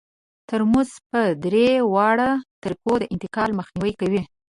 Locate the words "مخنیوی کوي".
3.59-4.21